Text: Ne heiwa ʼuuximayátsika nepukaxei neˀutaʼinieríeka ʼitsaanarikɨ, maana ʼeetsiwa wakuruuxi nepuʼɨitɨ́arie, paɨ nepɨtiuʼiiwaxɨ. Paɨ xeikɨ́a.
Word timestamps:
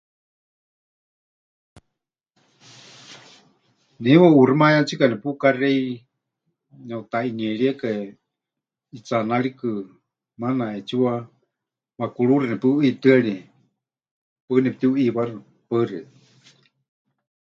Ne 3.99 4.07
heiwa 4.11 4.27
ʼuuximayátsika 4.33 5.05
nepukaxei 5.07 5.81
neˀutaʼinieríeka 6.85 7.89
ʼitsaanarikɨ, 8.93 9.69
maana 10.39 10.63
ʼeetsiwa 10.73 11.13
wakuruuxi 11.99 12.47
nepuʼɨitɨ́arie, 12.49 13.37
paɨ 14.45 14.57
nepɨtiuʼiiwaxɨ. 14.63 15.37
Paɨ 15.67 15.83
xeikɨ́a. 15.89 16.19